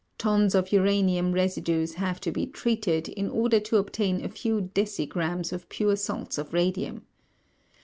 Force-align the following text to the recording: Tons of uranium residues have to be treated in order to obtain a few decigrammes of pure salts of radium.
Tons 0.17 0.55
of 0.55 0.71
uranium 0.71 1.31
residues 1.31 1.93
have 1.93 2.19
to 2.21 2.31
be 2.31 2.47
treated 2.47 3.09
in 3.09 3.29
order 3.29 3.59
to 3.59 3.77
obtain 3.77 4.25
a 4.25 4.29
few 4.29 4.71
decigrammes 4.73 5.53
of 5.53 5.69
pure 5.69 5.95
salts 5.95 6.39
of 6.39 6.53
radium. 6.53 7.05